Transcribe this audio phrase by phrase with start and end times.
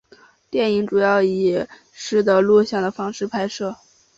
[0.49, 3.75] 电影主要以拾得录像的方式拍摄。